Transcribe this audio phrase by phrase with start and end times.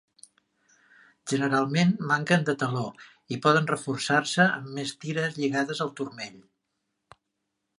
[1.33, 2.85] Generalment manquen de taló,
[3.35, 6.41] i poden reforçar-se amb més tires lligades al turmell.